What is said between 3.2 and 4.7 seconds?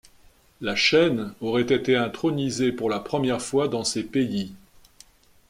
fois dans ces pays.